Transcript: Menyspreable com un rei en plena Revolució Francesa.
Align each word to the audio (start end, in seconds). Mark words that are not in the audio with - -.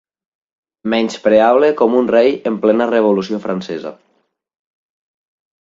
Menyspreable 0.93 1.69
com 1.83 1.97
un 2.01 2.09
rei 2.15 2.33
en 2.53 2.57
plena 2.65 2.87
Revolució 2.95 3.41
Francesa. 3.47 3.93